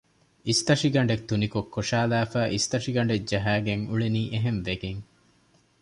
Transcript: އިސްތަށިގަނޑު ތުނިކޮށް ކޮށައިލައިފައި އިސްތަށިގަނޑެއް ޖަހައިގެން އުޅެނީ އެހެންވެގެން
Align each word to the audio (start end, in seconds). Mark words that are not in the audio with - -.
އިސްތަށިގަނޑު 0.47 1.15
ތުނިކޮށް 1.29 1.69
ކޮށައިލައިފައި 1.73 2.51
އިސްތަށިގަނޑެއް 2.53 3.27
ޖަހައިގެން 3.29 3.83
އުޅެނީ 3.89 4.21
އެހެންވެގެން 4.33 5.01